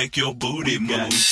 [0.00, 1.29] make your booty move.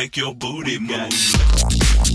[0.00, 2.09] Make your booty move.